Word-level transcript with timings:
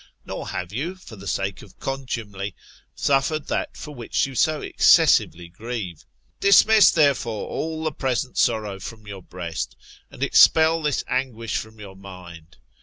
^ 0.01 0.03
Nor 0.25 0.47
have 0.47 0.73
you, 0.73 0.95
for 0.95 1.15
the 1.15 1.27
sake 1.27 1.61
of 1.61 1.79
contumely, 1.79 2.55
suffered 2.95 3.45
that 3.49 3.77
for 3.77 3.93
which 3.93 4.25
you 4.25 4.33
so 4.33 4.59
excessively 4.59 5.47
grieve. 5.47 6.05
Dismiss, 6.39 6.89
therefore, 6.89 7.47
all 7.47 7.83
the 7.83 7.91
present 7.91 8.35
sorrow 8.35 8.79
from 8.79 9.05
your 9.05 9.21
breast, 9.21 9.75
and 10.09 10.23
expel 10.23 10.81
this 10.81 11.03
anguish 11.07 11.55
from 11.57 11.79
your 11.79 11.95
mind. 11.95 12.57